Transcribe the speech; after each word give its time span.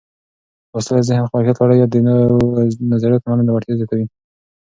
لوستل 0.71 0.95
د 1.03 1.07
ذهن 1.09 1.23
خلاقيت 1.29 1.55
لوړوي 1.59 1.79
او 1.83 1.89
د 1.93 1.95
نوو 2.07 2.39
نظریاتو 2.93 3.27
منلو 3.31 3.51
وړتیا 3.53 3.75
زیاتوي. 3.79 4.05